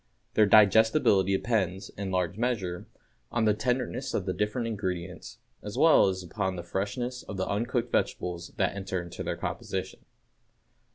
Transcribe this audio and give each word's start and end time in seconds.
Their 0.33 0.47
digestibility 0.47 1.33
depends, 1.37 1.89
in 1.89 2.09
large 2.09 2.35
measure, 2.35 2.87
on 3.31 3.45
the 3.45 3.53
tenderness 3.53 4.15
of 4.15 4.25
the 4.25 4.33
different 4.33 4.65
ingredients, 4.65 5.37
as 5.61 5.77
well 5.77 6.07
as 6.07 6.23
upon 6.23 6.55
the 6.55 6.63
freshness 6.63 7.21
of 7.21 7.37
the 7.37 7.47
uncooked 7.47 7.91
vegetables 7.91 8.51
that 8.57 8.75
enter 8.75 8.99
into 8.99 9.21
their 9.21 9.37
composition. 9.37 9.99